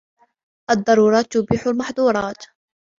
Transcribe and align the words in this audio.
الضرورات 0.71 1.37
تبيح 1.37 1.67
المحظورات 1.67 2.45